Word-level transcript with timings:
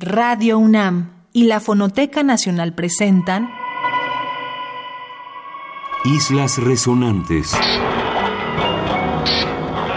Radio 0.00 0.60
UNAM 0.60 1.10
y 1.32 1.46
la 1.48 1.58
Fonoteca 1.58 2.22
Nacional 2.22 2.72
presentan 2.72 3.50
Islas 6.04 6.58
Resonantes. 6.58 7.50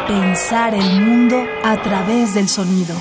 Pensar 0.07 0.73
el 0.73 1.01
mundo 1.01 1.37
a 1.63 1.79
través 1.83 2.33
del 2.33 2.49
sonido. 2.49 2.95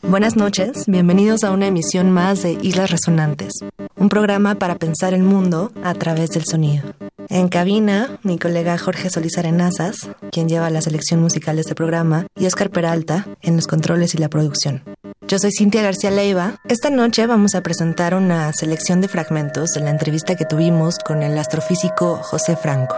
Buenas 0.00 0.36
noches, 0.36 0.86
bienvenidos 0.86 1.44
a 1.44 1.50
una 1.50 1.66
emisión 1.66 2.10
más 2.10 2.42
de 2.42 2.52
Islas 2.62 2.90
Resonantes, 2.90 3.52
un 3.94 4.08
programa 4.08 4.54
para 4.54 4.76
pensar 4.76 5.12
el 5.12 5.22
mundo 5.22 5.70
a 5.84 5.92
través 5.92 6.30
del 6.30 6.46
sonido. 6.46 6.95
En 7.28 7.48
cabina, 7.48 8.18
mi 8.22 8.38
colega 8.38 8.78
Jorge 8.78 9.10
Solís 9.10 9.36
Arenazas, 9.36 10.08
quien 10.30 10.48
lleva 10.48 10.70
la 10.70 10.80
selección 10.80 11.20
musical 11.20 11.56
de 11.56 11.62
este 11.62 11.74
programa, 11.74 12.26
y 12.36 12.46
Oscar 12.46 12.70
Peralta 12.70 13.26
en 13.42 13.56
los 13.56 13.66
controles 13.66 14.14
y 14.14 14.18
la 14.18 14.28
producción. 14.28 14.82
Yo 15.26 15.40
soy 15.40 15.50
Cintia 15.50 15.82
García 15.82 16.12
Leiva. 16.12 16.60
Esta 16.68 16.88
noche 16.88 17.26
vamos 17.26 17.56
a 17.56 17.62
presentar 17.62 18.14
una 18.14 18.52
selección 18.52 19.00
de 19.00 19.08
fragmentos 19.08 19.70
de 19.70 19.80
la 19.80 19.90
entrevista 19.90 20.36
que 20.36 20.44
tuvimos 20.44 20.98
con 20.98 21.24
el 21.24 21.36
astrofísico 21.36 22.16
José 22.22 22.56
Franco. 22.56 22.96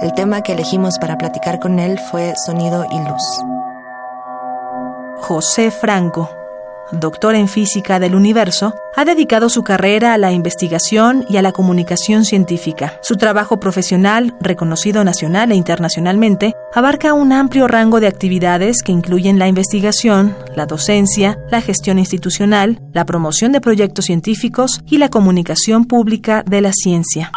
El 0.00 0.12
tema 0.14 0.42
que 0.42 0.54
elegimos 0.54 0.98
para 0.98 1.16
platicar 1.16 1.60
con 1.60 1.78
él 1.78 2.00
fue 2.10 2.34
Sonido 2.44 2.86
y 2.90 2.98
Luz. 2.98 3.22
José 5.18 5.70
Franco, 5.70 6.28
doctor 6.92 7.34
en 7.34 7.48
física 7.48 7.98
del 7.98 8.14
universo, 8.14 8.74
ha 8.96 9.04
dedicado 9.04 9.48
su 9.48 9.62
carrera 9.62 10.14
a 10.14 10.18
la 10.18 10.32
investigación 10.32 11.24
y 11.28 11.36
a 11.36 11.42
la 11.42 11.52
comunicación 11.52 12.24
científica. 12.24 12.98
Su 13.02 13.16
trabajo 13.16 13.58
profesional, 13.58 14.34
reconocido 14.40 15.04
nacional 15.04 15.52
e 15.52 15.54
internacionalmente, 15.54 16.54
abarca 16.74 17.14
un 17.14 17.32
amplio 17.32 17.68
rango 17.68 18.00
de 18.00 18.06
actividades 18.06 18.82
que 18.82 18.92
incluyen 18.92 19.38
la 19.38 19.48
investigación, 19.48 20.36
la 20.54 20.66
docencia, 20.66 21.38
la 21.50 21.60
gestión 21.60 21.98
institucional, 21.98 22.80
la 22.92 23.04
promoción 23.04 23.52
de 23.52 23.60
proyectos 23.60 24.06
científicos 24.06 24.82
y 24.86 24.98
la 24.98 25.08
comunicación 25.08 25.86
pública 25.86 26.42
de 26.46 26.60
la 26.60 26.72
ciencia. 26.72 27.32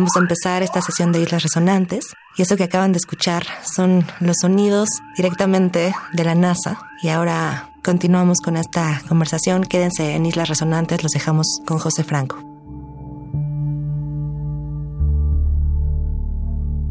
Vamos 0.00 0.16
a 0.16 0.20
empezar 0.20 0.62
esta 0.62 0.80
sesión 0.80 1.12
de 1.12 1.20
Islas 1.20 1.42
Resonantes 1.42 2.14
y 2.34 2.40
eso 2.40 2.56
que 2.56 2.64
acaban 2.64 2.92
de 2.92 2.96
escuchar 2.96 3.44
son 3.62 4.02
los 4.20 4.38
sonidos 4.40 4.88
directamente 5.14 5.94
de 6.14 6.24
la 6.24 6.34
NASA 6.34 6.88
y 7.02 7.08
ahora 7.08 7.68
continuamos 7.84 8.38
con 8.42 8.56
esta 8.56 9.02
conversación. 9.06 9.62
Quédense 9.62 10.14
en 10.14 10.24
Islas 10.24 10.48
Resonantes, 10.48 11.02
los 11.02 11.12
dejamos 11.12 11.60
con 11.66 11.78
José 11.78 12.02
Franco. 12.02 12.38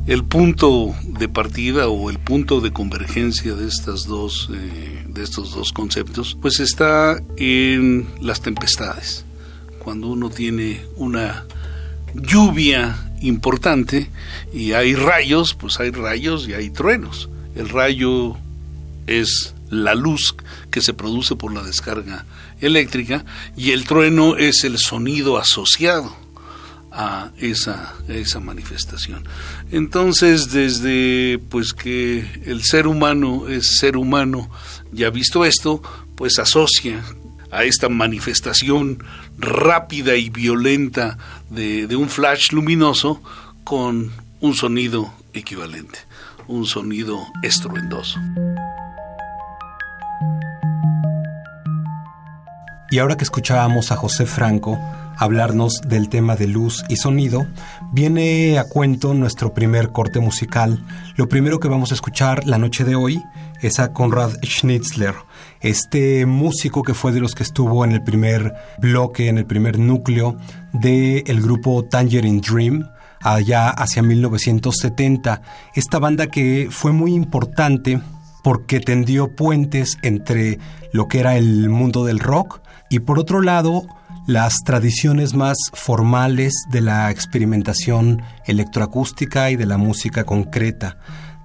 El 0.06 0.24
punto 0.26 0.94
de 1.04 1.28
partida 1.28 1.88
o 1.88 2.12
el 2.12 2.20
punto 2.20 2.62
de 2.62 2.72
convergencia 2.72 3.56
de 3.56 3.70
estas 3.70 4.06
dos 4.06 4.52
eh, 4.54 5.04
de 5.10 5.24
estos 5.24 5.56
dos 5.56 5.74
conceptos 5.74 6.38
pues 6.40 6.60
está 6.60 7.20
en 7.38 8.08
las 8.22 8.42
tempestades. 8.42 9.26
Cuando 9.80 10.10
uno 10.10 10.30
tiene 10.30 10.86
una 10.96 11.48
lluvia 12.14 12.98
importante 13.22 14.10
y 14.54 14.74
hay 14.74 14.96
rayos, 14.96 15.54
pues 15.54 15.80
hay 15.80 15.92
rayos 15.92 16.48
y 16.48 16.54
hay 16.54 16.70
truenos. 16.70 17.30
El 17.56 17.70
rayo 17.70 18.38
es 19.08 19.54
la 19.70 19.96
luz 19.96 20.36
que 20.72 20.82
se 20.82 20.94
produce 20.94 21.36
por 21.36 21.54
la 21.54 21.64
descarga 21.64 22.26
eléctrica 22.62 23.26
y 23.56 23.72
el 23.72 23.86
trueno 23.86 24.38
es 24.38 24.64
el 24.64 24.78
sonido 24.78 25.38
asociado 25.38 26.16
a 26.92 27.32
esa, 27.38 27.94
esa 28.08 28.40
manifestación. 28.40 29.28
Entonces, 29.72 30.52
desde 30.52 31.40
pues 31.50 31.74
que 31.74 32.26
el 32.46 32.64
ser 32.64 32.88
humano 32.88 33.48
es 33.48 33.78
ser 33.78 33.96
humano, 33.96 34.50
ya 34.92 35.10
visto 35.10 35.46
esto, 35.46 35.82
pues 36.16 36.40
asocia 36.40 37.04
a 37.52 37.64
esta 37.64 37.90
manifestación 37.90 39.04
rápida 39.38 40.16
y 40.16 40.30
violenta 40.30 41.18
de, 41.50 41.88
de, 41.88 41.96
un 41.96 42.10
flash 42.10 42.52
luminoso 42.52 43.22
con 43.64 44.12
un 44.40 44.54
sonido 44.54 45.14
equivalente, 45.34 46.00
un 46.48 46.66
sonido 46.66 47.20
estruendoso. 47.44 48.20
Y 52.92 52.98
ahora 52.98 53.18
que 53.18 53.24
escuchábamos 53.24 53.92
a 53.92 53.96
José 53.96 54.26
Franco 54.26 54.80
hablarnos 55.20 55.82
del 55.82 56.08
tema 56.08 56.38
de 56.38 56.48
luz 56.48 56.86
y 56.88 56.96
sonido, 56.96 57.46
viene 57.92 58.58
a 58.58 58.64
cuento 58.64 59.14
nuestro 59.14 59.54
primer 59.54 59.92
corte 59.92 60.22
musical. 60.22 60.84
Lo 61.18 61.28
primero 61.28 61.60
que 61.60 61.68
vamos 61.68 61.92
a 61.92 61.96
escuchar 61.96 62.48
la 62.48 62.58
noche 62.58 62.86
de 62.86 62.96
hoy 62.96 63.22
es 63.62 63.80
a 63.80 63.92
Konrad 63.92 64.32
Schnitzler, 64.44 65.14
este 65.60 66.26
músico 66.26 66.84
que 66.84 66.94
fue 66.94 67.12
de 67.12 67.20
los 67.20 67.36
que 67.36 67.44
estuvo 67.44 67.84
en 67.84 67.92
el 67.92 68.02
primer 68.02 68.54
bloque, 68.80 69.28
en 69.28 69.38
el 69.38 69.46
primer 69.46 69.78
núcleo 69.78 70.38
del 70.72 71.24
el 71.28 71.42
grupo 71.42 71.84
Tangerine 71.84 72.40
Dream, 72.40 72.90
allá 73.22 73.70
hacia 73.70 74.02
1970. 74.02 75.42
Esta 75.76 76.00
banda 76.00 76.28
que 76.28 76.70
fue 76.72 76.94
muy 76.94 77.14
importante 77.14 78.00
porque 78.42 78.80
tendió 78.80 79.36
puentes 79.36 79.98
entre 80.02 80.60
lo 80.94 81.10
que 81.10 81.20
era 81.20 81.36
el 81.36 81.68
mundo 81.68 82.06
del 82.06 82.20
rock 82.20 82.62
y 82.90 83.00
por 83.00 83.20
otro 83.20 83.42
lado 83.42 83.84
las 84.30 84.60
tradiciones 84.64 85.34
más 85.34 85.58
formales 85.74 86.54
de 86.70 86.82
la 86.82 87.10
experimentación 87.10 88.22
electroacústica 88.46 89.50
y 89.50 89.56
de 89.56 89.66
la 89.66 89.78
música 89.80 90.24
concreta. 90.24 90.98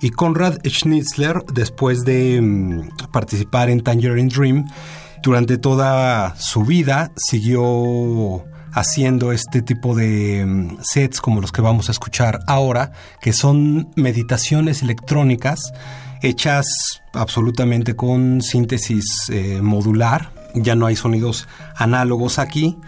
Y 0.02 0.10
Konrad 0.10 0.58
Schnitzler, 0.66 1.42
después 1.50 2.04
de 2.04 2.42
mm, 2.42 3.10
participar 3.10 3.70
en 3.70 3.80
Tangerine 3.80 4.28
Dream, 4.28 4.66
durante 5.22 5.56
toda 5.56 6.34
su 6.36 6.66
vida 6.66 7.10
siguió 7.16 8.44
haciendo 8.72 9.32
este 9.32 9.62
tipo 9.62 9.94
de 9.94 10.44
mm, 10.44 10.76
sets 10.82 11.22
como 11.22 11.40
los 11.40 11.52
que 11.52 11.62
vamos 11.62 11.88
a 11.88 11.92
escuchar 11.92 12.40
ahora, 12.46 12.92
que 13.22 13.32
son 13.32 13.88
meditaciones 13.96 14.82
electrónicas 14.82 15.72
hechas 16.20 16.66
absolutamente 17.14 17.96
con 17.96 18.42
síntesis 18.42 19.30
eh, 19.30 19.62
modular. 19.62 20.43
Ya 20.54 20.74
no 20.74 20.86
hay 20.86 20.96
sonidos 20.96 21.48
análogos 21.76 22.38
aquí. 22.38 22.78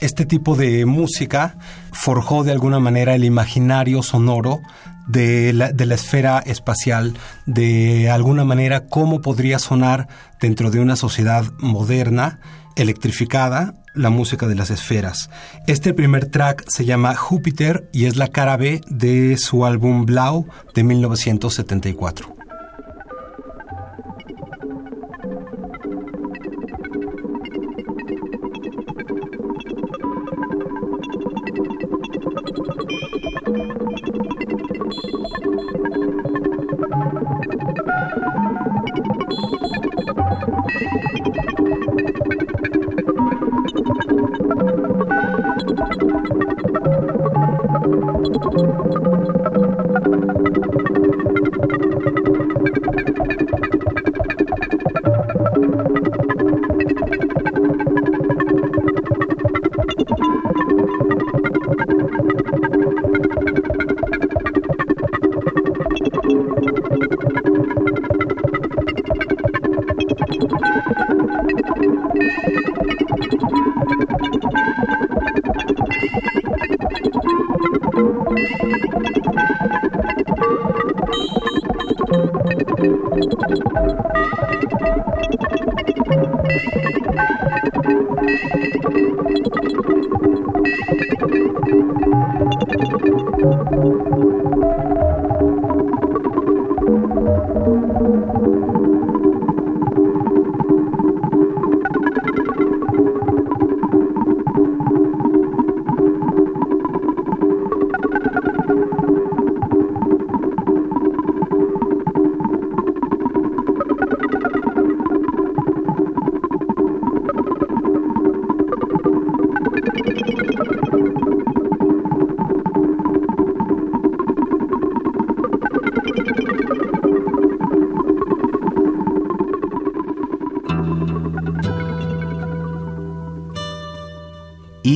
Este 0.00 0.26
tipo 0.26 0.56
de 0.56 0.84
música 0.86 1.56
forjó 1.92 2.42
de 2.42 2.52
alguna 2.52 2.80
manera 2.80 3.14
el 3.14 3.24
imaginario 3.24 4.02
sonoro 4.02 4.60
de 5.06 5.52
la, 5.52 5.94
esfera 5.94 6.38
espacial, 6.40 7.14
de 7.46 8.10
alguna 8.10 8.44
manera 8.44 8.86
cómo 8.86 9.20
podría 9.20 9.58
sonar 9.58 10.08
dentro 10.40 10.70
de 10.70 10.80
una 10.80 10.96
sociedad 10.96 11.44
moderna, 11.58 12.40
electrificada, 12.76 13.74
la 13.94 14.10
música 14.10 14.46
de 14.46 14.54
las 14.54 14.70
esferas. 14.70 15.28
Este 15.66 15.92
primer 15.92 16.26
track 16.26 16.64
se 16.68 16.84
llama 16.84 17.14
Júpiter 17.14 17.88
y 17.92 18.06
es 18.06 18.16
la 18.16 18.28
cara 18.28 18.56
B 18.56 18.80
de 18.88 19.36
su 19.36 19.66
álbum 19.66 20.06
Blau 20.06 20.46
de 20.74 20.82
1974. 20.82 22.41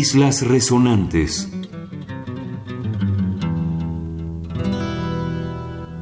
Islas 0.06 0.42
Resonantes. 0.42 1.48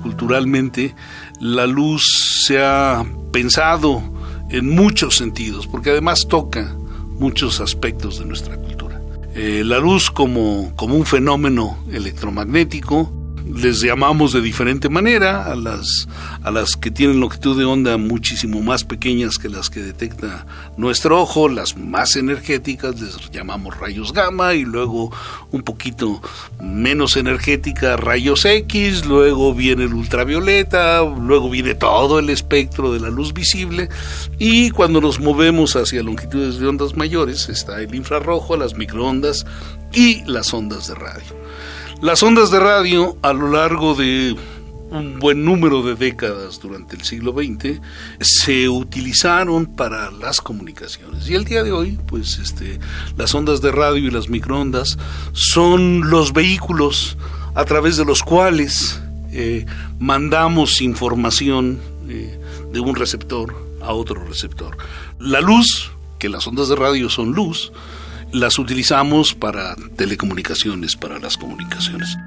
Culturalmente, 0.03 0.95
la 1.41 1.67
luz 1.67 2.03
se 2.47 2.63
ha 2.63 3.03
pensado 3.33 4.03
en 4.51 4.69
muchos 4.69 5.17
sentidos, 5.17 5.67
porque 5.67 5.89
además 5.89 6.29
toca 6.29 6.77
muchos 7.19 7.63
aspectos 7.63 8.19
de 8.19 8.27
nuestra 8.27 8.59
cultura. 8.59 9.01
Eh, 9.35 9.63
la 9.65 9.79
luz 9.79 10.11
como, 10.11 10.75
como 10.77 10.97
un 10.97 11.07
fenómeno 11.07 11.79
electromagnético, 11.91 13.11
les 13.45 13.81
llamamos 13.81 14.33
de 14.33 14.41
diferente 14.41 14.89
manera 14.89 15.45
a 15.45 15.55
las, 15.55 16.09
a 16.43 16.51
las 16.51 16.77
que 16.77 16.91
tienen 16.91 17.21
longitud 17.21 17.59
de 17.59 17.65
onda 17.65 17.97
muchísimo 17.99 18.63
más 18.63 18.85
pequeñas 18.85 19.39
que 19.39 19.49
las 19.49 19.69
que 19.69 19.81
detecta 19.81 20.47
nuestro 20.77 21.21
ojo, 21.21 21.49
las 21.49 21.77
más 21.77 22.17
energéticas 22.17 23.01
les 23.01 23.31
llamamos 23.31 23.79
rayos 23.79 24.13
gamma 24.13 24.55
y 24.55 24.65
luego 24.65 25.13
un 25.51 25.63
poquito 25.63 26.23
menos 26.63 27.17
energética 27.17 27.97
rayos 27.97 28.45
X, 28.45 29.05
luego 29.05 29.55
viene 29.55 29.85
el 29.85 29.95
ultravioleta, 29.95 31.03
luego 31.03 31.51
viene 31.51 31.75
todo 31.75 32.19
el 32.19 32.31
espectro 32.31 32.93
de 32.93 33.01
la 33.01 33.11
luz 33.11 33.35
visible 33.35 33.89
y 34.39 34.71
cuando 34.71 35.01
nos 35.01 35.21
movemos 35.21 35.77
hacia 35.77 36.03
longitudes 36.03 36.59
de 36.59 36.67
ondas 36.67 36.97
mayores 36.97 37.49
está 37.49 37.81
el 37.81 37.95
infrarrojo, 37.95 38.57
las 38.57 38.75
microondas 38.75 39.45
y 39.93 40.25
las 40.25 40.53
ondas 40.55 40.89
de 40.89 40.95
radio. 40.95 41.45
Las 42.01 42.23
ondas 42.23 42.51
de 42.51 42.61
radio 42.61 43.17
a 43.23 43.33
lo 43.33 43.51
largo 43.51 43.95
de 43.95 44.37
un 44.91 45.19
buen 45.19 45.45
número 45.45 45.83
de 45.83 45.95
décadas 45.95 46.61
durante 46.61 46.97
el 46.97 47.03
siglo 47.03 47.33
XX 47.33 47.81
se 48.21 48.69
utilizaron 48.69 49.67
para 49.67 50.11
las 50.11 50.41
comunicaciones. 50.41 51.29
Y 51.29 51.35
el 51.35 51.45
día 51.45 51.63
de 51.63 51.73
hoy 51.73 51.99
pues 52.07 52.39
este 52.39 52.79
las 53.17 53.35
ondas 53.35 53.61
de 53.61 53.73
radio 53.73 54.07
y 54.07 54.11
las 54.11 54.29
microondas 54.29 54.99
son 55.33 56.11
los 56.11 56.33
vehículos 56.33 57.17
a 57.55 57.65
través 57.65 57.97
de 57.97 58.05
los 58.05 58.23
cuales 58.23 59.01
eh, 59.33 59.67
mandamos 59.99 60.81
información 60.81 61.81
eh, 62.09 62.39
de 62.73 62.81
un 62.81 62.95
receptor 62.95 63.55
a 63.83 63.93
otro 63.93 64.25
receptor. 64.25 64.77
La 65.19 65.41
luz 65.41 65.91
que 66.19 66.29
las 66.29 66.47
ondas 66.47 66.69
de 66.69 66.77
radio 66.77 67.09
son 67.09 67.33
luz 67.33 67.73
las 68.35 68.59
utilizamos 68.59 69.33
para 69.33 69.77
telecomunicaciones, 69.97 70.97
para 70.97 71.21
las 71.21 71.37
comunicaciones. 71.37 72.19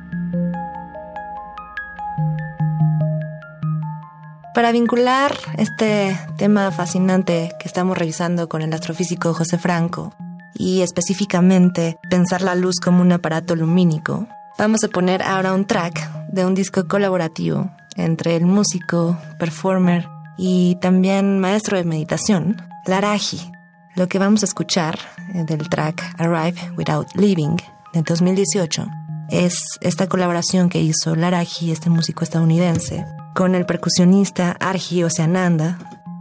Para 4.56 4.72
vincular 4.72 5.38
este 5.58 6.18
tema 6.38 6.72
fascinante 6.72 7.52
que 7.60 7.68
estamos 7.68 7.98
revisando 7.98 8.48
con 8.48 8.62
el 8.62 8.74
astrofísico 8.74 9.34
José 9.34 9.58
Franco 9.58 10.16
y 10.56 10.82
específicamente 10.82 11.98
pensar 12.10 12.42
la 12.42 12.56
luz 12.56 12.80
como 12.80 13.02
un 13.02 13.12
aparato 13.12 13.58
lumínico, 13.58 14.28
vamos 14.58 14.86
a 14.86 14.88
poner 14.88 15.22
ahora 15.22 15.54
un 15.54 15.68
track 15.68 16.30
de 16.30 16.46
un 16.46 16.56
disco 16.56 16.88
colaborativo 16.88 17.70
entre 17.98 18.38
el 18.38 18.46
músico, 18.46 19.18
performer 19.40 20.08
y 20.38 20.78
también 20.80 21.40
maestro 21.40 21.78
de 21.78 21.84
meditación, 21.84 22.62
Laraji, 22.86 23.52
lo 23.98 24.08
que 24.08 24.20
vamos 24.20 24.44
a 24.44 24.46
escuchar 24.46 24.98
eh, 25.34 25.44
del 25.44 25.68
track 25.70 26.02
Arrive 26.20 26.72
Without 26.78 27.08
Leaving 27.16 27.58
de 27.94 28.04
2018 28.04 28.86
es 29.30 29.78
esta 29.82 30.08
colaboración 30.08 30.70
que 30.70 30.80
hizo 30.80 31.16
Laraji, 31.16 31.72
este 31.72 31.90
músico 31.90 32.24
estadounidense, 32.24 33.06
con 33.36 33.56
el 33.56 33.66
percusionista 33.66 34.56
Arji 34.60 35.04
Oceananda 35.04 35.80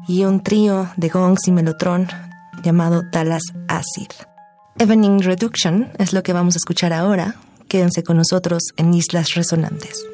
y 0.08 0.24
un 0.24 0.42
trío 0.42 0.88
de 0.96 1.08
gongs 1.08 1.46
y 1.46 1.52
melotron 1.52 2.08
llamado 2.64 3.02
Dallas 3.12 3.42
Acid. 3.68 4.10
Evening 4.78 5.20
Reduction 5.20 5.90
es 5.98 6.12
lo 6.12 6.22
que 6.22 6.32
vamos 6.32 6.56
a 6.56 6.58
escuchar 6.58 6.92
ahora. 6.92 7.36
Quédense 7.68 8.02
con 8.02 8.16
nosotros 8.16 8.62
en 8.76 8.94
Islas 8.94 9.34
Resonantes. 9.34 10.04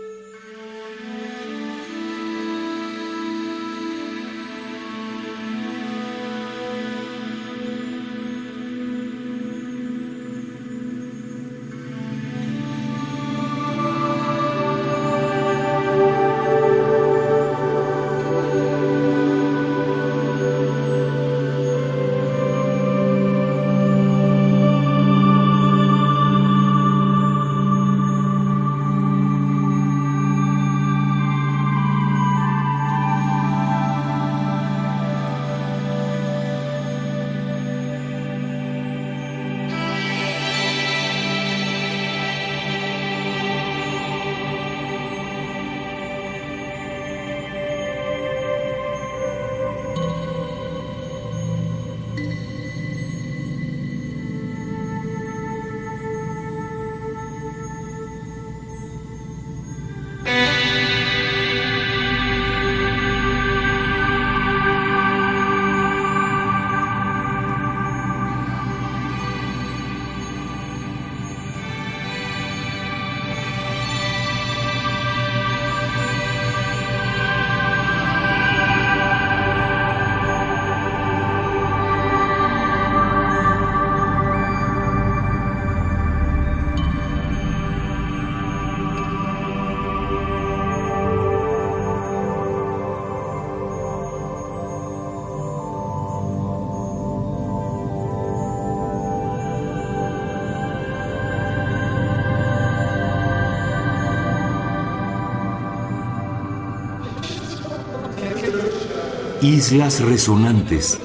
Islas 109.42 110.00
Resonantes. 110.00 111.00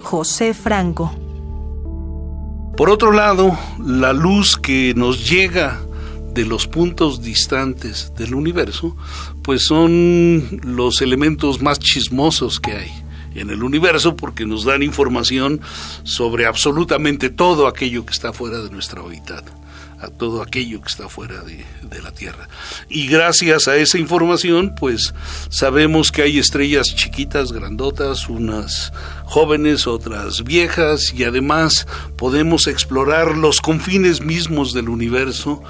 José 0.00 0.52
Franco. 0.52 1.10
Por 2.76 2.90
otro 2.90 3.10
lado, 3.10 3.58
la 3.82 4.12
luz 4.12 4.56
que 4.56 4.92
nos 4.94 5.30
llega 5.30 5.80
de 6.34 6.44
los 6.44 6.66
puntos 6.66 7.22
distantes 7.22 8.12
del 8.18 8.34
universo, 8.34 8.94
pues 9.42 9.64
son 9.64 10.60
los 10.62 11.00
elementos 11.00 11.62
más 11.62 11.78
chismosos 11.78 12.60
que 12.60 12.72
hay 12.72 12.92
en 13.34 13.48
el 13.48 13.62
universo 13.62 14.14
porque 14.14 14.44
nos 14.44 14.64
dan 14.64 14.82
información 14.82 15.62
sobre 16.02 16.44
absolutamente 16.44 17.30
todo 17.30 17.66
aquello 17.66 18.04
que 18.04 18.12
está 18.12 18.34
fuera 18.34 18.58
de 18.58 18.70
nuestra 18.70 19.02
órbita 19.02 19.42
todo 20.08 20.42
aquello 20.42 20.80
que 20.80 20.88
está 20.88 21.08
fuera 21.08 21.42
de, 21.42 21.64
la 22.02 22.10
Tierra. 22.10 22.48
Y 22.88 23.06
gracias 23.06 23.68
a 23.68 23.76
esa 23.76 23.98
información, 23.98 24.74
pues 24.78 25.14
sabemos 25.48 26.10
que 26.10 26.22
hay 26.22 26.38
estrellas 26.38 26.88
chiquitas, 26.94 27.52
grandotas, 27.52 28.28
unas 28.28 28.92
jóvenes, 29.24 29.86
otras 29.86 30.42
viejas, 30.42 31.14
y 31.14 31.22
además 31.22 31.86
podemos 32.16 32.66
explorar 32.66 33.36
los 33.36 33.60
confines 33.60 34.20
mismos 34.20 34.74
del 34.74 34.88
universo 34.88 35.62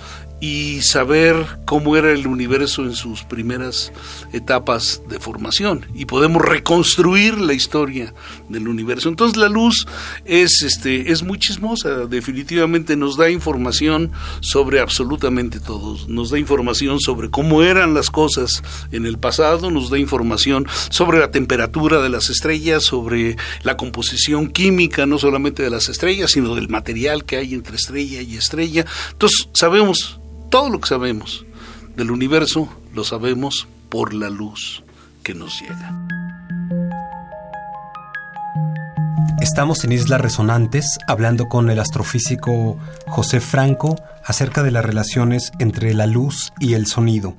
y 0.45 0.83
saber 0.83 1.35
cómo 1.65 1.97
era 1.97 2.13
el 2.13 2.27
universo 2.27 2.85
en 2.85 2.93
sus 2.93 3.23
primeras 3.23 3.95
etapas 4.35 5.01
de 5.09 5.19
formación 5.19 5.87
y 5.95 6.05
podemos 6.05 6.43
reconstruir 6.43 7.39
la 7.39 7.55
historia 7.55 8.13
del 8.51 8.69
universo. 8.69 9.09
Entonces 9.09 9.39
la 9.39 9.49
luz 9.49 9.87
es 10.27 10.61
este 10.61 11.11
es 11.11 11.23
muy 11.23 11.39
chismosa, 11.39 12.05
definitivamente 12.07 12.95
nos 12.95 13.17
da 13.17 13.31
información 13.31 14.13
sobre 14.41 14.81
absolutamente 14.81 15.61
todos, 15.61 16.09
nos 16.09 16.29
da 16.29 16.39
información 16.39 17.01
sobre 17.01 17.31
cómo 17.31 17.63
eran 17.63 17.95
las 17.95 18.11
cosas 18.11 18.63
en 18.93 19.07
el 19.07 19.17
pasado, 19.17 19.71
nos 19.71 19.89
da 19.89 19.99
información 19.99 20.67
sobre 20.91 21.21
la 21.21 21.31
temperatura 21.31 22.03
de 22.03 22.11
las 22.11 22.29
estrellas, 22.29 22.83
sobre 22.83 23.39
la 23.63 23.79
composición 23.79 24.49
química 24.49 25.07
no 25.07 25.19
solamente 25.19 25.63
de 25.63 25.71
las 25.71 25.89
estrellas, 25.89 26.33
sino 26.33 26.55
del 26.55 26.69
material 26.69 27.25
que 27.25 27.39
hay 27.39 27.55
entre 27.55 27.77
estrella 27.77 28.21
y 28.21 28.37
estrella. 28.37 28.85
Entonces 29.13 29.49
sabemos 29.55 30.21
todo 30.55 30.71
lo 30.71 30.79
que 30.79 30.87
sabemos 30.87 31.45
del 31.97 32.13
universo 32.13 32.69
lo 32.95 33.03
sabemos 33.03 33.67
por 33.89 34.15
la 34.15 34.31
luz 34.31 34.85
que 35.25 35.35
nos 35.35 35.61
llega. 35.61 35.93
Estamos 39.41 39.83
en 39.83 39.91
Islas 39.91 40.21
Resonantes 40.21 41.01
hablando 41.09 41.49
con 41.49 41.71
el 41.71 41.81
astrofísico 41.81 42.79
José 43.09 43.41
Franco 43.41 43.97
acerca 44.25 44.63
de 44.63 44.71
las 44.71 44.85
relaciones 44.85 45.53
entre 45.59 45.95
la 45.95 46.07
luz 46.07 46.53
y 46.61 46.75
el 46.75 46.87
sonido. 46.87 47.37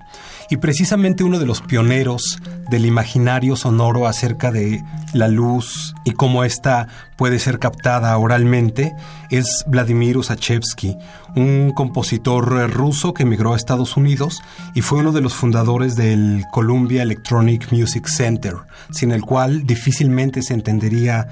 Y 0.49 0.57
precisamente 0.57 1.23
uno 1.23 1.39
de 1.39 1.47
los 1.47 1.61
pioneros 1.61 2.39
del 2.69 2.85
imaginario 2.85 3.55
sonoro 3.55 4.07
acerca 4.07 4.51
de 4.51 4.83
la 5.13 5.27
luz 5.27 5.95
y 6.03 6.11
cómo 6.11 6.43
ésta 6.43 6.87
puede 7.15 7.39
ser 7.39 7.57
captada 7.57 8.15
oralmente 8.17 8.95
es 9.31 9.63
Vladimir 9.67 10.17
Usachevsky, 10.17 10.97
un 11.35 11.71
compositor 11.73 12.69
ruso 12.71 13.13
que 13.13 13.23
emigró 13.23 13.53
a 13.53 13.57
Estados 13.57 13.97
Unidos 13.97 14.41
y 14.75 14.81
fue 14.81 14.99
uno 14.99 15.11
de 15.11 15.21
los 15.21 15.33
fundadores 15.33 15.95
del 15.95 16.43
Columbia 16.51 17.01
Electronic 17.01 17.71
Music 17.71 18.07
Center, 18.07 18.55
sin 18.91 19.11
el 19.11 19.23
cual 19.23 19.65
difícilmente 19.65 20.41
se 20.43 20.53
entendería 20.53 21.27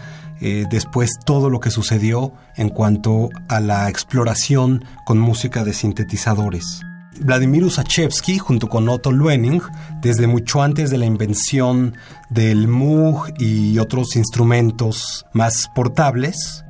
eh, 0.46 0.66
después 0.70 1.12
todo 1.24 1.50
lo 1.50 1.60
que 1.60 1.72
sucedió 1.72 2.34
en 2.58 2.70
cuanto 2.70 3.30
a 3.48 3.60
la 3.60 3.88
exploración 3.90 4.84
con 5.06 5.18
música 5.18 5.43
de 5.50 5.74
sintetizadores. 5.74 6.82
Vladimir 7.20 7.64
Usachevsky, 7.66 8.40
junto 8.40 8.70
con 8.70 8.90
Otto 8.90 9.12
Luening, 9.12 9.62
desde 10.02 10.26
mucho 10.26 10.62
antes 10.62 10.90
de 10.90 10.98
la 10.98 11.06
invención 11.06 11.96
del 12.30 12.68
Moog 12.68 13.34
y 13.38 13.78
otros 13.78 14.16
instrumentos 14.16 15.26
más 15.34 15.70
portables, 15.76 16.64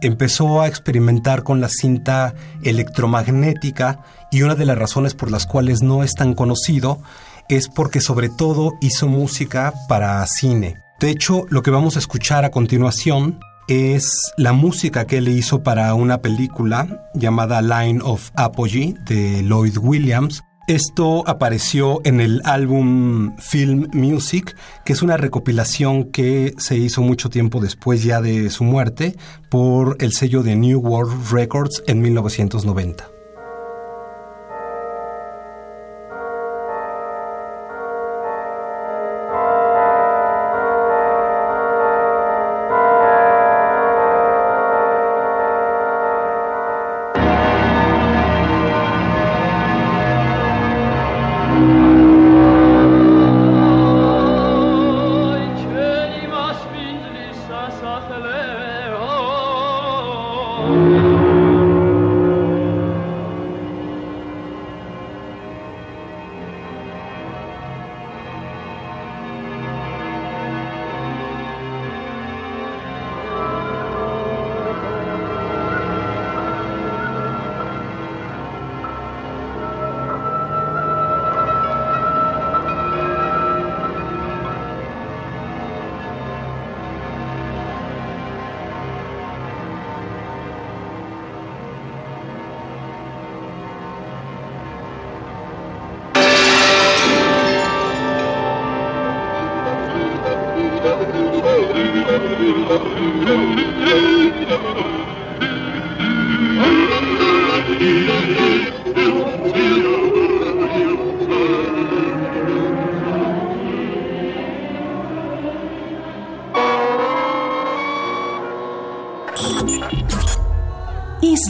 empezó 0.00 0.62
a 0.62 0.68
experimentar 0.68 1.42
con 1.42 1.60
la 1.60 1.68
cinta 1.68 2.34
electromagnética 2.62 4.00
y 4.30 4.42
una 4.42 4.54
de 4.54 4.66
las 4.66 4.78
razones 4.78 5.14
por 5.14 5.30
las 5.30 5.46
cuales 5.46 5.82
no 5.82 6.02
es 6.02 6.14
tan 6.14 6.34
conocido 6.34 7.02
es 7.48 7.68
porque 7.68 8.00
sobre 8.00 8.28
todo 8.28 8.72
hizo 8.80 9.08
música 9.08 9.74
para 9.88 10.24
cine. 10.26 10.78
De 11.00 11.10
hecho, 11.10 11.44
lo 11.50 11.62
que 11.62 11.70
vamos 11.70 11.96
a 11.96 11.98
escuchar 11.98 12.44
a 12.44 12.50
continuación 12.50 13.40
es 13.72 14.32
la 14.36 14.52
música 14.52 15.06
que 15.06 15.18
él 15.18 15.28
hizo 15.28 15.62
para 15.62 15.94
una 15.94 16.20
película 16.20 17.08
llamada 17.14 17.62
Line 17.62 18.00
of 18.02 18.30
Apogee 18.34 18.94
de 19.06 19.42
Lloyd 19.42 19.78
Williams. 19.78 20.42
Esto 20.68 21.24
apareció 21.26 22.00
en 22.04 22.20
el 22.20 22.42
álbum 22.44 23.34
Film 23.38 23.88
Music, 23.92 24.54
que 24.84 24.92
es 24.92 25.02
una 25.02 25.16
recopilación 25.16 26.04
que 26.10 26.54
se 26.58 26.76
hizo 26.76 27.02
mucho 27.02 27.30
tiempo 27.30 27.60
después 27.60 28.02
ya 28.02 28.20
de 28.20 28.50
su 28.50 28.64
muerte 28.64 29.16
por 29.48 29.96
el 30.00 30.12
sello 30.12 30.42
de 30.42 30.54
New 30.54 30.80
World 30.80 31.32
Records 31.32 31.82
en 31.86 32.02
1990. 32.02 33.11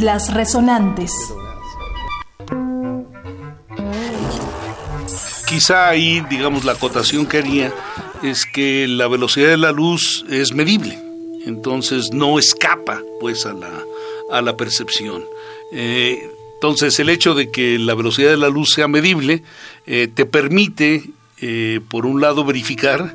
Islas 0.02 0.34
Resonantes. 0.34 1.12
Quizá 5.46 5.90
ahí, 5.90 6.24
digamos, 6.28 6.64
la 6.64 6.72
acotación 6.72 7.24
que 7.24 7.38
haría 7.38 7.72
es 8.20 8.44
que 8.44 8.88
la 8.88 9.06
velocidad 9.06 9.50
de 9.50 9.58
la 9.58 9.70
luz 9.70 10.24
es 10.28 10.54
medible, 10.54 10.98
entonces 11.46 12.12
no 12.12 12.40
escapa 12.40 13.00
pues 13.20 13.46
a 13.46 13.52
la, 13.52 13.70
a 14.32 14.42
la 14.42 14.56
percepción. 14.56 15.22
Eh, 15.70 16.28
entonces 16.54 16.98
el 16.98 17.08
hecho 17.08 17.36
de 17.36 17.52
que 17.52 17.78
la 17.78 17.94
velocidad 17.94 18.30
de 18.30 18.38
la 18.38 18.48
luz 18.48 18.70
sea 18.70 18.88
medible 18.88 19.44
eh, 19.86 20.08
te 20.12 20.26
permite, 20.26 21.10
eh, 21.40 21.78
por 21.88 22.06
un 22.06 22.20
lado, 22.20 22.44
verificar 22.44 23.14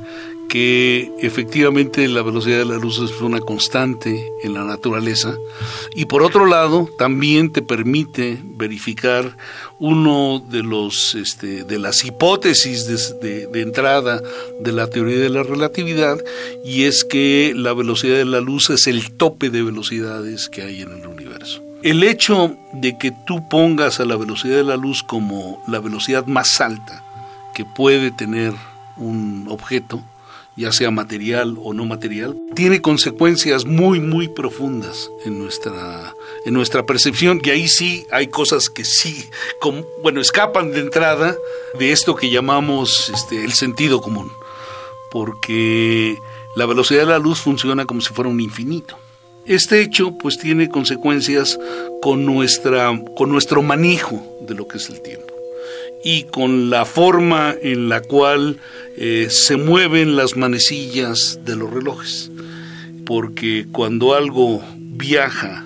que 0.49 1.11
efectivamente 1.19 2.07
la 2.07 2.21
velocidad 2.21 2.59
de 2.59 2.65
la 2.65 2.77
luz 2.77 2.99
es 2.99 3.21
una 3.21 3.39
constante 3.39 4.31
en 4.43 4.53
la 4.53 4.63
naturaleza 4.63 5.35
y 5.95 6.05
por 6.05 6.23
otro 6.23 6.45
lado 6.45 6.89
también 6.97 7.51
te 7.51 7.61
permite 7.61 8.39
verificar 8.43 9.37
uno 9.79 10.43
de 10.49 10.63
los 10.63 11.15
este, 11.15 11.63
de 11.63 11.79
las 11.79 12.03
hipótesis 12.05 12.87
de, 13.21 13.47
de, 13.47 13.61
entrada 13.61 14.21
de 14.61 14.71
la 14.71 14.89
teoría 14.89 15.19
de 15.19 15.29
la 15.29 15.43
relatividad 15.43 16.17
y 16.63 16.83
es 16.83 17.03
que 17.03 17.53
la 17.55 17.73
velocidad 17.73 18.15
de 18.15 18.25
la 18.25 18.41
luz 18.41 18.69
es 18.69 18.87
el 18.87 19.15
tope 19.17 19.49
de 19.49 19.63
velocidades 19.63 20.49
que 20.49 20.61
hay 20.61 20.81
en 20.81 20.91
el 20.91 21.07
universo. 21.07 21.61
El 21.83 22.03
hecho 22.03 22.57
de 22.73 22.97
que 22.97 23.11
tú 23.25 23.47
pongas 23.49 23.99
a 23.99 24.05
la 24.05 24.15
velocidad 24.15 24.57
de 24.57 24.63
la 24.63 24.77
luz 24.77 25.03
como 25.03 25.63
la 25.67 25.79
velocidad 25.79 26.25
más 26.25 26.59
alta 26.59 27.03
que 27.53 27.65
puede 27.65 28.11
tener 28.11 28.53
un 28.97 29.45
objeto 29.49 30.03
ya 30.57 30.71
sea 30.71 30.89
material 30.89 31.55
o 31.61 31.73
no 31.73 31.85
material, 31.85 32.35
tiene 32.55 32.81
consecuencias 32.81 33.65
muy, 33.65 33.99
muy 33.99 34.27
profundas 34.27 35.09
en 35.23 35.37
nuestra, 35.37 36.15
en 36.45 36.53
nuestra 36.53 36.85
percepción. 36.85 37.39
Y 37.43 37.51
ahí 37.51 37.67
sí 37.67 38.05
hay 38.11 38.27
cosas 38.27 38.69
que 38.69 38.83
sí, 38.83 39.29
bueno, 40.01 40.19
escapan 40.19 40.71
de 40.71 40.79
entrada 40.79 41.35
de 41.77 41.91
esto 41.91 42.15
que 42.15 42.31
llamamos 42.31 43.11
este, 43.13 43.45
el 43.45 43.53
sentido 43.53 44.01
común, 44.01 44.31
porque 45.11 46.17
la 46.55 46.65
velocidad 46.65 47.01
de 47.01 47.05
la 47.07 47.19
luz 47.19 47.39
funciona 47.39 47.85
como 47.85 48.01
si 48.01 48.13
fuera 48.13 48.29
un 48.29 48.41
infinito. 48.41 48.97
Este 49.45 49.81
hecho 49.81 50.17
pues 50.17 50.37
tiene 50.37 50.67
consecuencias 50.67 51.57
con, 52.01 52.25
nuestra, 52.25 52.91
con 53.15 53.29
nuestro 53.29 53.61
manejo 53.61 54.21
de 54.41 54.55
lo 54.55 54.67
que 54.67 54.77
es 54.77 54.89
el 54.89 55.01
tiempo 55.01 55.36
y 56.03 56.23
con 56.23 56.69
la 56.69 56.85
forma 56.85 57.55
en 57.61 57.89
la 57.89 58.01
cual 58.01 58.59
eh, 58.97 59.27
se 59.29 59.57
mueven 59.57 60.15
las 60.15 60.37
manecillas 60.37 61.39
de 61.45 61.55
los 61.55 61.71
relojes. 61.71 62.31
Porque 63.05 63.67
cuando 63.71 64.13
algo 64.13 64.63
viaja 64.77 65.63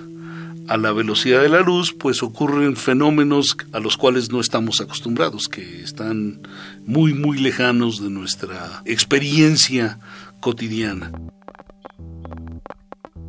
a 0.68 0.76
la 0.76 0.92
velocidad 0.92 1.42
de 1.42 1.48
la 1.48 1.60
luz, 1.60 1.92
pues 1.92 2.22
ocurren 2.22 2.76
fenómenos 2.76 3.56
a 3.72 3.80
los 3.80 3.96
cuales 3.96 4.30
no 4.30 4.40
estamos 4.40 4.80
acostumbrados, 4.80 5.48
que 5.48 5.82
están 5.82 6.40
muy, 6.86 7.14
muy 7.14 7.38
lejanos 7.38 8.02
de 8.02 8.10
nuestra 8.10 8.82
experiencia 8.84 9.98
cotidiana. 10.40 11.12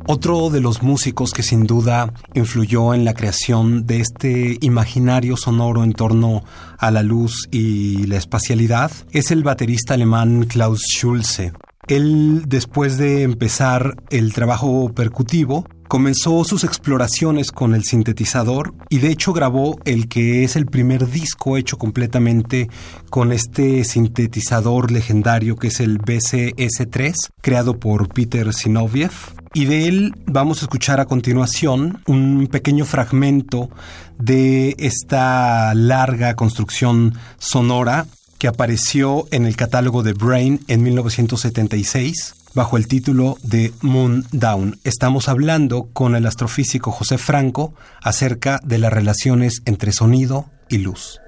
Otro 0.06 0.50
de 0.50 0.60
los 0.60 0.82
músicos 0.82 1.32
que 1.32 1.42
sin 1.42 1.66
duda 1.66 2.12
influyó 2.34 2.92
en 2.92 3.06
la 3.06 3.14
creación 3.14 3.86
de 3.86 4.00
este 4.00 4.58
imaginario 4.60 5.36
sonoro 5.38 5.82
en 5.82 5.94
torno 5.94 6.44
a 6.78 6.90
la 6.90 7.02
luz 7.02 7.48
y 7.50 8.06
la 8.06 8.18
espacialidad 8.18 8.92
es 9.12 9.30
el 9.30 9.42
baterista 9.42 9.94
alemán 9.94 10.44
Klaus 10.44 10.82
Schulze. 10.82 11.52
Él, 11.86 12.44
después 12.46 12.98
de 12.98 13.22
empezar 13.22 13.96
el 14.10 14.34
trabajo 14.34 14.92
percutivo, 14.94 15.66
comenzó 15.88 16.44
sus 16.44 16.64
exploraciones 16.64 17.50
con 17.50 17.74
el 17.74 17.84
sintetizador 17.84 18.74
y 18.90 18.98
de 18.98 19.08
hecho 19.08 19.32
grabó 19.32 19.78
el 19.86 20.08
que 20.08 20.44
es 20.44 20.56
el 20.56 20.66
primer 20.66 21.08
disco 21.10 21.56
hecho 21.56 21.78
completamente 21.78 22.68
con 23.08 23.32
este 23.32 23.84
sintetizador 23.84 24.90
legendario 24.90 25.56
que 25.56 25.68
es 25.68 25.80
el 25.80 25.98
BCS3, 25.98 27.14
creado 27.40 27.78
por 27.78 28.08
Peter 28.08 28.52
Sinoviev. 28.52 29.12
Y 29.54 29.66
de 29.66 29.86
él 29.86 30.14
vamos 30.26 30.58
a 30.58 30.64
escuchar 30.64 30.98
a 30.98 31.04
continuación 31.04 32.02
un 32.06 32.48
pequeño 32.48 32.84
fragmento 32.84 33.70
de 34.18 34.74
esta 34.78 35.72
larga 35.74 36.34
construcción 36.34 37.14
sonora 37.38 38.06
que 38.38 38.48
apareció 38.48 39.28
en 39.30 39.46
el 39.46 39.54
catálogo 39.54 40.02
de 40.02 40.12
Brain 40.12 40.60
en 40.66 40.82
1976 40.82 42.34
bajo 42.52 42.76
el 42.76 42.88
título 42.88 43.38
de 43.44 43.72
Moon 43.80 44.26
Down. 44.32 44.80
Estamos 44.82 45.28
hablando 45.28 45.88
con 45.92 46.16
el 46.16 46.26
astrofísico 46.26 46.90
José 46.90 47.16
Franco 47.16 47.74
acerca 48.02 48.60
de 48.64 48.78
las 48.78 48.92
relaciones 48.92 49.62
entre 49.66 49.92
sonido 49.92 50.46
y 50.68 50.78
luz. 50.78 51.20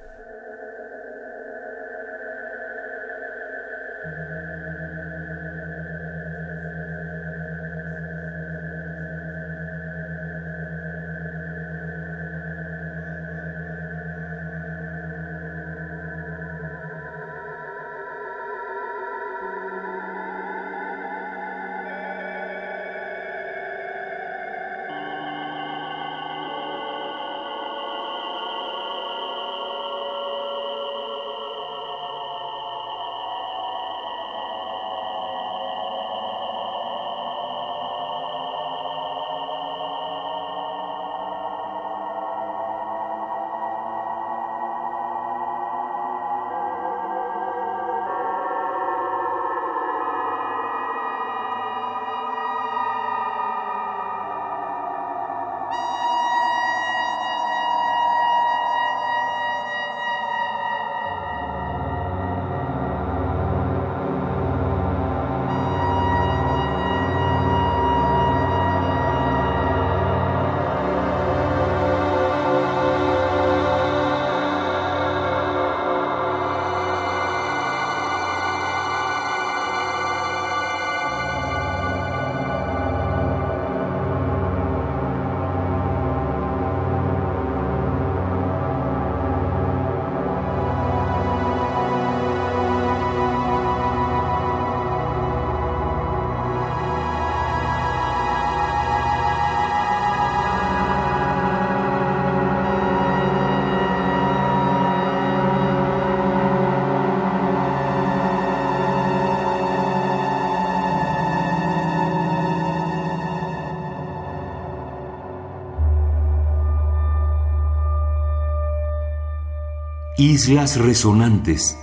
Islas 120.19 120.79
Resonantes. 120.79 121.77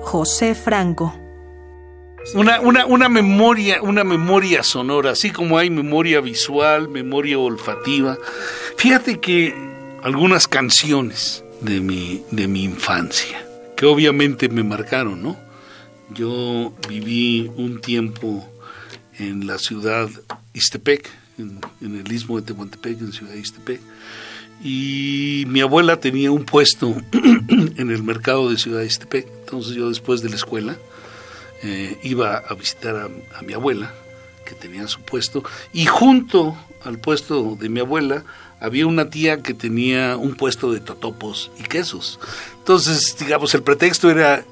José 0.00 0.54
Franco. 0.54 1.14
Una, 2.34 2.58
una, 2.60 2.86
una, 2.86 3.10
memoria, 3.10 3.82
una 3.82 4.02
memoria 4.02 4.62
sonora, 4.62 5.10
así 5.10 5.30
como 5.30 5.58
hay 5.58 5.68
memoria 5.68 6.22
visual, 6.22 6.88
memoria 6.88 7.38
olfativa. 7.38 8.16
Fíjate 8.78 9.20
que 9.20 9.54
algunas 10.02 10.48
canciones 10.48 11.44
de 11.60 11.80
mi, 11.80 12.24
de 12.30 12.48
mi 12.48 12.64
infancia, 12.64 13.46
que 13.76 13.84
obviamente 13.84 14.48
me 14.48 14.62
marcaron, 14.62 15.22
¿no? 15.22 15.36
Yo 16.14 16.72
viví 16.88 17.50
un 17.56 17.82
tiempo 17.82 18.48
en 19.18 19.46
la 19.46 19.58
ciudad 19.58 20.08
Istepec, 20.54 21.21
en, 21.42 22.00
el 22.00 22.12
istmo 22.12 22.40
de 22.40 22.46
Tehuantepec, 22.46 23.00
en 23.00 23.12
Ciudad 23.12 23.32
de 23.32 23.40
Istepec. 23.40 23.80
Y 24.62 25.44
mi 25.48 25.60
abuela 25.60 25.98
tenía 25.98 26.30
un 26.30 26.44
puesto 26.44 26.94
en 27.12 27.90
el 27.90 28.02
mercado 28.02 28.50
de 28.50 28.58
Ciudad 28.58 28.80
de 28.80 28.86
Istepec. 28.86 29.26
Entonces 29.40 29.74
yo 29.74 29.88
después 29.88 30.22
de 30.22 30.30
la 30.30 30.36
escuela 30.36 30.76
eh, 31.62 31.98
iba 32.02 32.38
a 32.38 32.54
visitar 32.54 32.96
a, 32.96 33.38
a 33.38 33.42
mi 33.42 33.52
abuela, 33.52 33.92
que 34.46 34.54
tenía 34.54 34.86
su 34.88 35.00
puesto, 35.00 35.42
y 35.72 35.86
junto 35.86 36.56
al 36.84 36.98
puesto 36.98 37.56
de 37.60 37.68
mi 37.68 37.80
abuela 37.80 38.24
había 38.60 38.86
una 38.86 39.10
tía 39.10 39.42
que 39.42 39.54
tenía 39.54 40.16
un 40.16 40.34
puesto 40.34 40.72
de 40.72 40.80
totopos 40.80 41.50
y 41.58 41.64
quesos. 41.64 42.20
Entonces, 42.58 43.16
digamos, 43.18 43.54
el 43.54 43.62
pretexto 43.62 44.10
era 44.10 44.44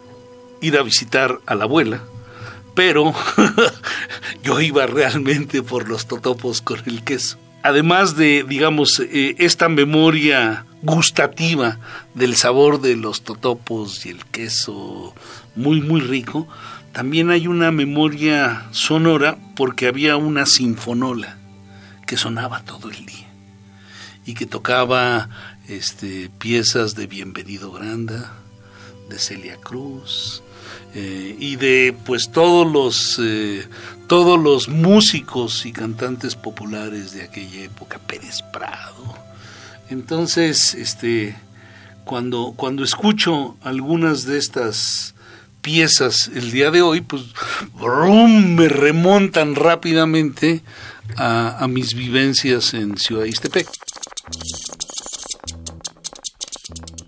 ir 0.60 0.76
a 0.76 0.82
visitar 0.82 1.40
a 1.46 1.54
la 1.54 1.64
abuela 1.64 2.02
pero 2.74 3.14
yo 4.42 4.60
iba 4.60 4.86
realmente 4.86 5.62
por 5.62 5.88
los 5.88 6.06
totopos 6.06 6.62
con 6.62 6.80
el 6.86 7.02
queso. 7.02 7.38
Además 7.62 8.16
de, 8.16 8.44
digamos, 8.48 9.00
eh, 9.00 9.34
esta 9.38 9.68
memoria 9.68 10.64
gustativa 10.82 11.78
del 12.14 12.36
sabor 12.36 12.80
de 12.80 12.96
los 12.96 13.22
totopos 13.22 14.06
y 14.06 14.10
el 14.10 14.24
queso 14.24 15.14
muy, 15.56 15.82
muy 15.82 16.00
rico, 16.00 16.48
también 16.92 17.30
hay 17.30 17.46
una 17.46 17.70
memoria 17.70 18.66
sonora 18.72 19.36
porque 19.56 19.86
había 19.86 20.16
una 20.16 20.46
sinfonola 20.46 21.36
que 22.06 22.16
sonaba 22.16 22.64
todo 22.64 22.90
el 22.90 23.06
día 23.06 23.28
y 24.24 24.34
que 24.34 24.46
tocaba 24.46 25.28
este, 25.68 26.30
piezas 26.38 26.94
de 26.94 27.06
Bienvenido 27.06 27.70
Granda, 27.72 28.32
de 29.08 29.18
Celia 29.18 29.56
Cruz, 29.56 30.42
eh, 30.94 31.36
y 31.38 31.56
de 31.56 31.96
pues 32.04 32.30
todos 32.30 32.70
los 32.70 33.20
eh, 33.22 33.66
todos 34.06 34.40
los 34.40 34.68
músicos 34.68 35.64
y 35.64 35.72
cantantes 35.72 36.34
populares 36.34 37.12
de 37.12 37.22
aquella 37.22 37.62
época 37.62 37.98
Pérez 37.98 38.42
Prado. 38.52 39.14
Entonces 39.88 40.74
este 40.74 41.36
cuando 42.04 42.54
cuando 42.56 42.82
escucho 42.82 43.56
algunas 43.62 44.24
de 44.24 44.38
estas 44.38 45.14
piezas 45.62 46.30
el 46.34 46.50
día 46.50 46.70
de 46.70 46.82
hoy 46.82 47.02
pues 47.02 47.22
me 48.28 48.68
remontan 48.68 49.54
rápidamente 49.54 50.62
a, 51.16 51.62
a 51.62 51.68
mis 51.68 51.94
vivencias 51.94 52.74
en 52.74 52.96
Ciudad 52.96 53.26
Istepec 53.26 53.68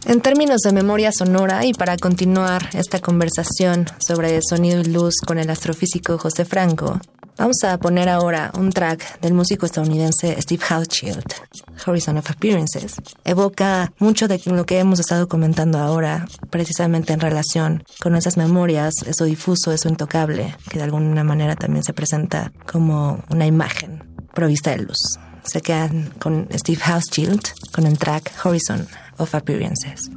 En 0.05 0.21
términos 0.21 0.63
de 0.63 0.73
memoria 0.73 1.13
sonora 1.13 1.65
y 1.65 1.73
para 1.75 1.97
continuar 1.97 2.69
esta 2.75 2.99
conversación 2.99 3.87
sobre 4.05 4.41
sonido 4.43 4.81
y 4.81 4.85
luz 4.85 5.15
con 5.25 5.39
el 5.39 5.49
astrofísico 5.49 6.19
José 6.19 6.45
Franco, 6.45 7.01
vamos 7.39 7.63
a 7.63 7.79
poner 7.79 8.09
ahora 8.09 8.51
un 8.59 8.71
track 8.71 9.21
del 9.21 9.33
músico 9.33 9.65
estadounidense 9.65 10.37
Steve 10.43 10.65
Houschild, 10.65 11.25
Horizon 11.87 12.19
of 12.19 12.29
Appearances. 12.29 12.97
Evoca 13.25 13.93
mucho 14.01 14.27
de 14.27 14.41
lo 14.47 14.67
que 14.67 14.81
hemos 14.81 14.99
estado 14.99 15.29
comentando 15.29 15.79
ahora, 15.79 16.27
precisamente 16.51 17.13
en 17.13 17.21
relación 17.21 17.85
con 18.01 18.17
esas 18.17 18.37
memorias, 18.37 18.95
eso 19.07 19.25
difuso, 19.25 19.71
eso 19.71 19.89
intocable, 19.89 20.57
que 20.69 20.79
de 20.79 20.85
alguna 20.85 21.23
manera 21.23 21.55
también 21.55 21.85
se 21.85 21.95
presenta 21.95 22.53
como 22.67 23.23
una 23.31 23.47
imagen 23.47 24.03
provista 24.35 24.73
de 24.73 24.79
luz. 24.79 24.99
Se 25.45 25.61
quedan 25.61 26.13
con 26.19 26.49
Steve 26.53 26.81
Houschild 26.81 27.43
con 27.73 27.87
el 27.87 27.99
track 27.99 28.33
Horizon 28.45 28.87
of 29.23 29.35
appearances. 29.35 30.11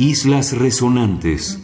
Islas 0.00 0.52
Resonantes. 0.52 1.58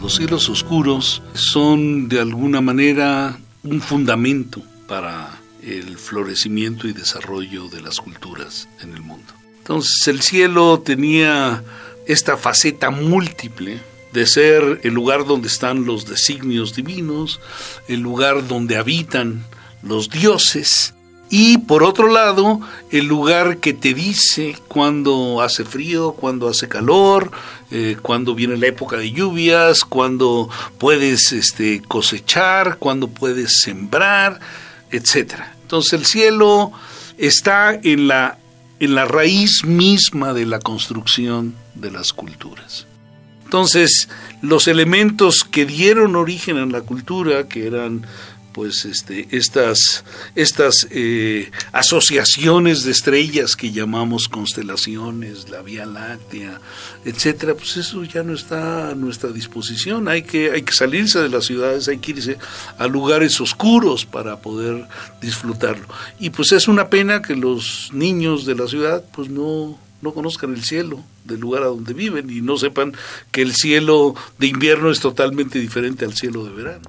Los 0.00 0.16
cielos 0.16 0.48
oscuros 0.48 1.22
son 1.32 2.08
de 2.08 2.18
alguna 2.18 2.60
manera 2.60 3.38
un 3.62 3.80
fundamento 3.80 4.60
para 4.88 5.38
el 5.62 5.96
florecimiento 5.96 6.88
y 6.88 6.92
desarrollo 6.92 7.68
de 7.68 7.80
las 7.80 7.98
culturas 8.00 8.68
en 8.82 8.94
el 8.94 9.02
mundo. 9.02 9.32
Entonces 9.58 10.08
el 10.08 10.22
cielo 10.22 10.80
tenía 10.80 11.62
esta 12.08 12.36
faceta 12.36 12.90
múltiple 12.90 13.78
de 14.12 14.26
ser 14.26 14.80
el 14.82 14.92
lugar 14.92 15.24
donde 15.24 15.46
están 15.46 15.84
los 15.84 16.04
designios 16.06 16.74
divinos, 16.74 17.38
el 17.86 18.00
lugar 18.00 18.48
donde 18.48 18.76
habitan 18.76 19.44
los 19.84 20.10
dioses, 20.10 20.94
y 21.30 21.58
por 21.58 21.82
otro 21.82 22.08
lado, 22.08 22.60
el 22.90 23.06
lugar 23.06 23.58
que 23.58 23.74
te 23.74 23.92
dice 23.92 24.56
cuando 24.66 25.42
hace 25.42 25.64
frío, 25.64 26.12
cuando 26.12 26.48
hace 26.48 26.68
calor, 26.68 27.30
eh, 27.70 27.96
cuando 28.00 28.34
viene 28.34 28.56
la 28.56 28.68
época 28.68 28.96
de 28.96 29.12
lluvias, 29.12 29.80
cuando 29.80 30.48
puedes 30.78 31.32
este, 31.32 31.82
cosechar, 31.82 32.78
cuando 32.78 33.08
puedes 33.08 33.60
sembrar, 33.60 34.40
etc. 34.90 35.34
Entonces 35.62 35.92
el 35.92 36.06
cielo 36.06 36.72
está 37.18 37.74
en 37.74 38.08
la, 38.08 38.38
en 38.80 38.94
la 38.94 39.04
raíz 39.04 39.64
misma 39.64 40.32
de 40.32 40.46
la 40.46 40.60
construcción 40.60 41.54
de 41.74 41.90
las 41.90 42.14
culturas. 42.14 42.86
Entonces, 43.44 44.10
los 44.42 44.68
elementos 44.68 45.42
que 45.42 45.64
dieron 45.64 46.16
origen 46.16 46.58
a 46.58 46.66
la 46.66 46.82
cultura, 46.82 47.48
que 47.48 47.66
eran 47.66 48.04
pues 48.58 48.84
este, 48.86 49.28
estas, 49.30 50.02
estas 50.34 50.88
eh, 50.90 51.48
asociaciones 51.70 52.82
de 52.82 52.90
estrellas 52.90 53.54
que 53.54 53.70
llamamos 53.70 54.28
constelaciones, 54.28 55.48
la 55.48 55.62
Vía 55.62 55.86
Láctea, 55.86 56.60
etcétera, 57.04 57.54
pues 57.54 57.76
eso 57.76 58.02
ya 58.02 58.24
no 58.24 58.34
está 58.34 58.88
a 58.88 58.94
nuestra 58.96 59.30
disposición. 59.30 60.08
Hay 60.08 60.22
que, 60.22 60.50
hay 60.50 60.62
que 60.62 60.72
salirse 60.72 61.20
de 61.20 61.28
las 61.28 61.44
ciudades, 61.44 61.86
hay 61.86 61.98
que 61.98 62.10
irse 62.10 62.38
a 62.78 62.88
lugares 62.88 63.40
oscuros 63.40 64.04
para 64.04 64.40
poder 64.40 64.88
disfrutarlo. 65.22 65.86
Y 66.18 66.30
pues 66.30 66.50
es 66.50 66.66
una 66.66 66.90
pena 66.90 67.22
que 67.22 67.36
los 67.36 67.90
niños 67.92 68.44
de 68.44 68.56
la 68.56 68.66
ciudad 68.66 69.04
pues 69.14 69.28
no, 69.28 69.78
no 70.02 70.12
conozcan 70.12 70.52
el 70.52 70.64
cielo 70.64 71.04
del 71.24 71.38
lugar 71.38 71.62
a 71.62 71.66
donde 71.66 71.94
viven 71.94 72.28
y 72.28 72.40
no 72.40 72.56
sepan 72.56 72.92
que 73.30 73.40
el 73.40 73.54
cielo 73.54 74.16
de 74.40 74.48
invierno 74.48 74.90
es 74.90 74.98
totalmente 74.98 75.60
diferente 75.60 76.04
al 76.04 76.14
cielo 76.14 76.44
de 76.44 76.50
verano. 76.50 76.82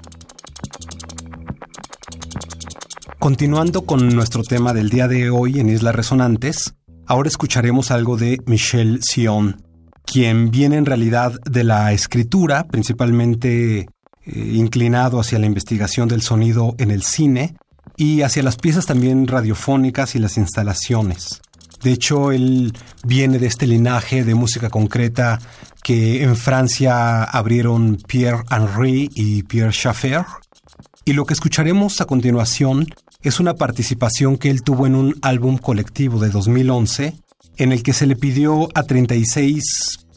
Continuando 3.19 3.81
con 3.81 4.07
nuestro 4.15 4.43
tema 4.43 4.73
del 4.73 4.89
día 4.89 5.09
de 5.09 5.29
hoy 5.29 5.59
en 5.59 5.67
Islas 5.67 5.93
Resonantes, 5.93 6.75
ahora 7.05 7.27
escucharemos 7.27 7.91
algo 7.91 8.15
de 8.15 8.39
Michel 8.45 9.01
Sion, 9.03 9.61
quien 10.05 10.51
viene 10.51 10.77
en 10.77 10.85
realidad 10.85 11.33
de 11.43 11.65
la 11.65 11.91
escritura, 11.91 12.65
principalmente 12.67 13.79
eh, 13.79 13.87
inclinado 14.25 15.19
hacia 15.19 15.37
la 15.37 15.47
investigación 15.47 16.07
del 16.07 16.21
sonido 16.21 16.75
en 16.77 16.91
el 16.91 17.03
cine 17.03 17.57
y 17.97 18.21
hacia 18.21 18.41
las 18.41 18.55
piezas 18.55 18.85
también 18.85 19.27
radiofónicas 19.27 20.15
y 20.15 20.19
las 20.19 20.37
instalaciones. 20.37 21.41
De 21.83 21.91
hecho, 21.91 22.31
él 22.31 22.71
viene 23.03 23.37
de 23.37 23.47
este 23.47 23.67
linaje 23.67 24.23
de 24.23 24.33
música 24.33 24.69
concreta 24.69 25.39
que 25.83 26.23
en 26.23 26.37
Francia 26.37 27.25
abrieron 27.25 27.97
Pierre 28.07 28.43
Henry 28.49 29.09
y 29.13 29.43
Pierre 29.43 29.73
Schaffer. 29.73 30.23
Y 31.03 31.13
lo 31.13 31.25
que 31.25 31.33
escucharemos 31.33 31.99
a 31.99 32.05
continuación 32.05 32.87
es 33.21 33.39
una 33.41 33.55
participación 33.55 34.37
que 34.37 34.49
él 34.49 34.63
tuvo 34.63 34.87
en 34.87 34.95
un 34.95 35.15
álbum 35.21 35.57
colectivo 35.57 36.19
de 36.19 36.29
2011 36.29 37.15
en 37.57 37.71
el 37.73 37.83
que 37.83 37.91
se 37.91 38.05
le 38.05 38.15
pidió 38.15 38.69
a 38.73 38.83
36 38.83 40.07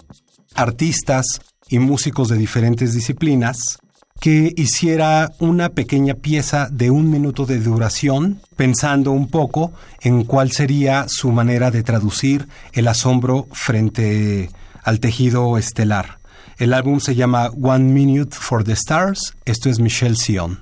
artistas 0.55 1.25
y 1.69 1.81
músicos 1.81 2.29
de 2.29 2.37
diferentes 2.37 2.95
disciplinas 2.95 3.79
que 4.21 4.53
hiciera 4.57 5.33
una 5.41 5.71
pequeña 5.71 6.15
pieza 6.15 6.69
de 6.71 6.93
un 6.93 7.11
minuto 7.11 7.45
de 7.45 7.59
duración, 7.59 8.41
pensando 8.55 9.11
un 9.11 9.29
poco 9.29 9.73
en 10.01 10.23
cuál 10.23 10.53
sería 10.53 11.07
su 11.09 11.33
manera 11.33 11.73
de 11.73 11.83
traducir 11.83 12.47
el 12.73 12.87
asombro 12.87 13.49
frente 13.51 14.49
al 14.85 15.01
tejido 15.01 15.59
estelar. 15.59 16.19
El 16.57 16.73
álbum 16.73 17.01
se 17.01 17.17
llama 17.17 17.51
One 17.61 17.93
Minute 17.93 18.37
for 18.39 18.63
the 18.63 18.75
Stars, 18.75 19.35
esto 19.45 19.69
es 19.69 19.81
Michelle 19.81 20.15
Sion. 20.15 20.61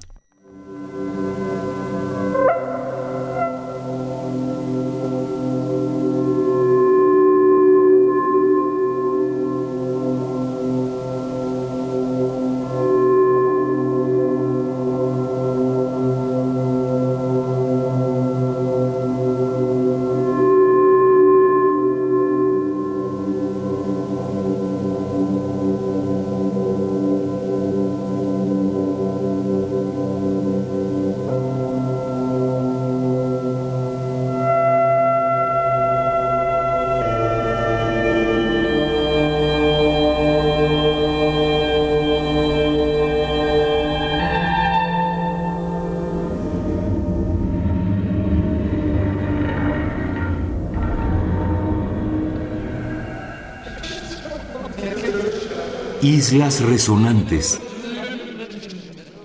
Islas 56.11 56.61
Resonantes. 56.61 57.61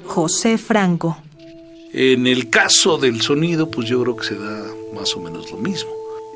José 0.06 0.60
Franco. 0.60 1.18
En 1.92 2.28
el 2.28 2.52
caso 2.52 3.00
del 3.00 3.24
sonido, 3.24 3.72
pues 3.72 3.90
yo 3.90 4.04
creo 4.04 4.16
que 4.16 4.28
se 4.28 4.36
da 4.36 4.64
más 4.94 5.16
o 5.16 5.20
menos 5.20 5.50
lo 5.50 5.58
mismo. 5.58 5.90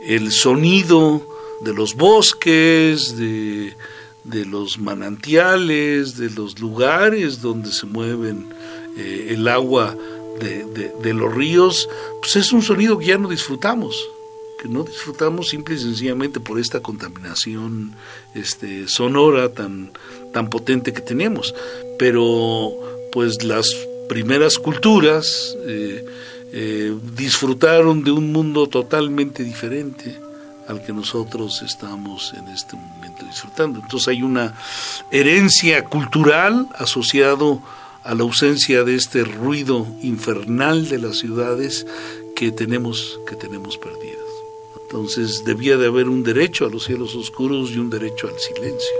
El 0.08 0.32
sonido 0.32 1.22
de 1.62 1.72
los 1.72 1.94
bosques, 1.94 3.16
de, 3.16 3.76
los 4.26 4.80
manantiales, 4.80 6.18
de 6.18 6.32
los 6.32 6.60
lugares 6.60 7.42
donde 7.42 7.72
se 7.72 7.86
mueven 7.86 8.48
eh, 8.98 9.28
el 9.30 9.48
agua 9.48 9.96
de, 10.40 11.14
los 11.14 11.32
ríos, 11.32 11.88
pues 12.22 12.38
es 12.38 12.52
un 12.52 12.64
sonido 12.64 12.98
que 12.98 13.06
ya 13.06 13.20
no 13.20 13.28
disfrutamos, 13.28 14.04
que 14.62 14.68
no 14.68 14.84
disfrutamos 14.84 15.50
simple 15.50 15.76
y 15.76 15.80
sencillamente 15.80 16.40
por 16.40 16.60
esta 16.60 16.82
contaminación 16.82 17.96
este, 18.36 18.88
sonora 18.88 19.50
tan, 19.50 19.92
tan 20.34 20.50
potente 20.50 20.92
que 20.92 21.02
tenemos. 21.02 21.56
Pero 21.98 22.72
pues 23.12 23.44
las 23.44 23.74
primeras 24.10 24.58
culturas 24.58 25.56
eh, 25.66 26.06
eh, 26.52 26.98
disfrutaron 27.16 28.04
de 28.04 28.12
un 28.12 28.32
mundo 28.34 28.68
totalmente 28.68 29.44
diferente 29.44 30.20
al 30.68 30.84
que 30.84 30.94
nosotros 30.94 31.62
estamos 31.62 32.34
en 32.38 32.48
este 32.50 32.76
momento 32.76 33.26
disfrutando. 33.26 33.80
Entonces 33.80 34.10
hay 34.10 34.22
una 34.22 34.56
herencia 35.10 35.86
cultural 35.86 36.68
asociado 36.76 37.62
a 38.04 38.14
la 38.14 38.24
ausencia 38.24 38.84
de 38.84 38.96
este 38.96 39.24
ruido 39.24 39.88
infernal 40.02 40.90
de 40.90 41.00
las 41.00 41.18
ciudades 41.18 41.86
que 42.36 42.52
tenemos 42.52 43.20
que 43.28 43.36
tenemos 43.36 43.78
perdidas. 43.78 44.29
Entonces 44.92 45.44
debía 45.46 45.78
de 45.78 45.86
haber 45.86 46.10
un 46.10 46.24
derecho 46.24 46.66
a 46.66 46.70
los 46.72 46.86
cielos 46.86 47.16
oscuros 47.16 47.70
y 47.70 47.78
un 47.78 47.92
derecho 47.92 48.28
al 48.28 48.40
silencio. 48.40 48.98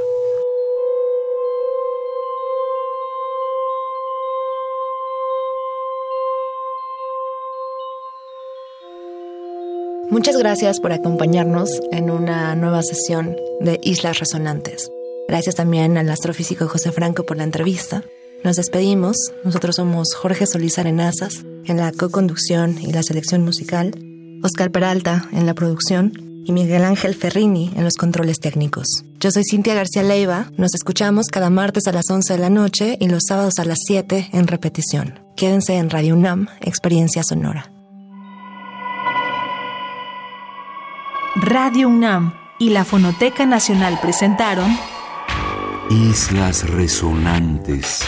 Muchas 10.12 10.38
gracias 10.38 10.80
por 10.80 10.92
acompañarnos 10.92 11.72
en 11.92 12.12
una 12.12 12.56
nueva 12.56 12.84
sesión 12.84 13.36
de 13.60 13.80
Islas 13.82 14.20
Resonantes. 14.20 14.92
Gracias 15.28 15.56
también 15.56 15.98
al 15.98 16.10
astrofísico 16.10 16.68
José 16.68 16.92
Franco 16.92 17.26
por 17.26 17.38
la 17.38 17.46
entrevista. 17.46 18.04
Nos 18.44 18.58
despedimos. 18.58 19.18
Nosotros 19.44 19.78
somos 19.78 20.14
Jorge 20.14 20.46
Solís 20.46 20.78
Arenazas 20.78 21.44
en 21.66 21.78
la 21.78 21.92
co-conducción 21.92 22.78
y 22.80 22.92
la 22.92 23.02
selección 23.02 23.44
musical, 23.44 23.92
Oscar 24.44 24.72
Peralta 24.72 25.28
en 25.32 25.46
la 25.46 25.54
producción 25.54 26.14
y 26.46 26.52
Miguel 26.52 26.84
Ángel 26.84 27.16
Ferrini 27.16 27.72
en 27.76 27.84
los 27.84 27.96
controles 27.96 28.40
técnicos. 28.40 29.04
Yo 29.20 29.32
soy 29.32 29.44
Cintia 29.44 29.74
García 29.74 30.04
Leiva. 30.04 30.52
Nos 30.58 30.74
escuchamos 30.74 31.28
cada 31.28 31.50
martes 31.50 31.88
a 31.88 31.92
las 31.92 32.10
11 32.10 32.34
de 32.34 32.40
la 32.40 32.50
noche 32.50 32.98
y 33.00 33.08
los 33.08 33.24
sábados 33.28 33.60
a 33.60 33.66
las 33.66 33.80
7 33.86 34.30
en 34.32 34.48
repetición. 34.48 35.20
Quédense 35.36 35.76
en 35.76 35.90
Radio 35.90 36.16
UNAM, 36.16 36.48
Experiencia 36.62 37.24
Sonora. 37.24 37.72
Radio 41.36 41.88
UNAM 41.88 42.34
y 42.58 42.72
la 42.72 42.84
Fonoteca 42.84 43.46
Nacional 43.46 44.00
presentaron 44.02 44.76
Islas 45.90 46.70
Resonantes. 46.70 48.04